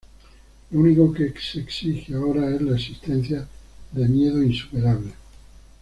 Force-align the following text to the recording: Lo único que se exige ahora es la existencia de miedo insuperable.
Lo 0.71 0.79
único 0.79 1.13
que 1.13 1.31
se 1.39 1.59
exige 1.59 2.15
ahora 2.15 2.49
es 2.55 2.59
la 2.63 2.73
existencia 2.75 3.47
de 3.91 4.07
miedo 4.09 4.41
insuperable. 4.41 5.11